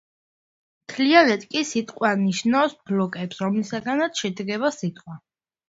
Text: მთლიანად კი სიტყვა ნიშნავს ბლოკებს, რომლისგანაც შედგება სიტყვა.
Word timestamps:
მთლიანად 0.85 1.45
კი 1.51 1.61
სიტყვა 1.73 2.15
ნიშნავს 2.23 2.75
ბლოკებს, 2.91 3.45
რომლისგანაც 3.47 4.25
შედგება 4.25 4.77
სიტყვა. 4.83 5.23